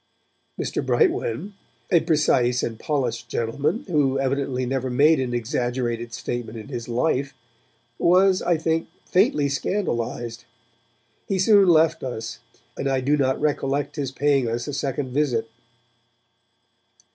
[0.59, 0.83] Mr.
[0.83, 1.53] Brightwen,
[1.91, 7.35] a precise and polished gentleman who evidently never made an exaggerated statement in his life,
[7.99, 10.45] was, I think, faintly scandalized;
[11.27, 12.39] he soon left us,
[12.75, 15.51] and I do not recollect his paying us a second visit.